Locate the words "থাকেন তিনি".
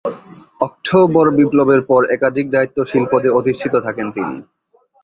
3.85-4.37